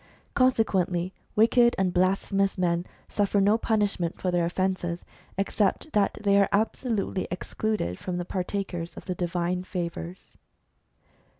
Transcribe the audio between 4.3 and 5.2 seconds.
their offences,